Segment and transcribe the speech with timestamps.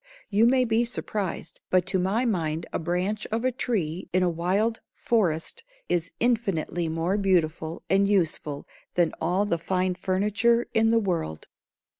[0.31, 4.31] You may be surprised, but to my mind a branch of a tree in a
[4.31, 10.97] wild forest is infinitely more beautiful and useful than all the fine furniture in the
[10.97, 11.49] world.